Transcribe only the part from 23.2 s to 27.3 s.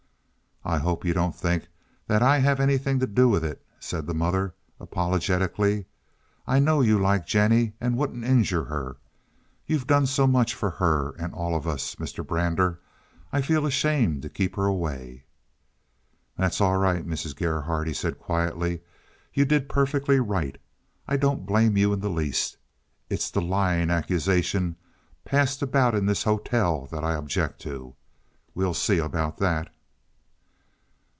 the lying accusation passed about in this hotel that I